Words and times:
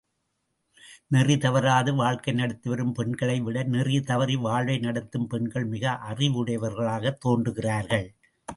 நெறி 1.07 1.37
தவறாது 1.37 1.95
வாழ்க்கை 1.95 2.33
நடத்திவரும் 2.33 2.93
பெண்களைவிட, 2.93 3.63
நெறி 3.63 4.01
தவறி 4.01 4.35
வாழ்வை 4.35 4.77
நடத்தும் 4.77 5.27
பெண்கள் 5.27 5.65
மிக 5.65 5.99
அறிவுடையவர்களாகத் 6.09 7.21
தோன்றுகிறார்கள். 7.25 8.13